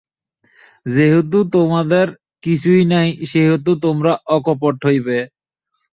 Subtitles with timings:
[0.85, 2.05] যেহেতু তোমাদের
[2.43, 5.17] কিছুই নাই, সেহেতু তোমরা অকপট হইবে।